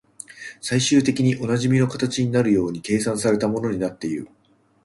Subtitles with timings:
[0.61, 4.27] 最終的にはおなじみの形になるように計算された物になっている